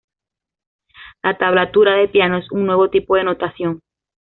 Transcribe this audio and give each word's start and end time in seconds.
La 1.21 1.37
tablatura 1.37 1.93
de 1.93 2.07
piano 2.07 2.37
es 2.39 2.51
un 2.51 2.65
nuevo 2.65 2.89
tipo 2.89 3.17
de 3.17 3.23
notación. 3.23 3.81